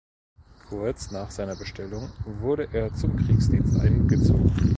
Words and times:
Kurz 0.67 1.11
nach 1.11 1.29
seiner 1.29 1.55
Bestellung 1.55 2.11
wurde 2.25 2.67
er 2.73 2.91
zum 2.95 3.15
Kriegsdienst 3.17 3.79
eingezogen. 3.81 4.51